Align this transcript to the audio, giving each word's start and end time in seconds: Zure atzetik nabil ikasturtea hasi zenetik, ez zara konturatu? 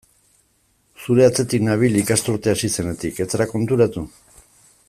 Zure 1.05 1.25
atzetik 1.29 1.67
nabil 1.67 1.99
ikasturtea 2.01 2.57
hasi 2.57 2.73
zenetik, 2.79 3.23
ez 3.27 3.31
zara 3.35 3.51
konturatu? 3.55 4.09